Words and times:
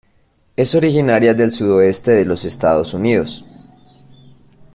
Es 0.55 0.73
originaria 0.73 1.35
del 1.35 1.51
sudoeste 1.51 2.09
de 2.09 2.25
los 2.25 2.43
Estados 2.43 2.95
Unidos. 2.95 3.45